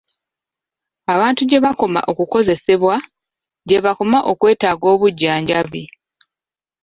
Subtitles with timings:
[1.13, 2.95] Abantu gye bakoma okukosebwa,
[3.67, 5.83] gye bakoma okwetaaga obujjanjabi.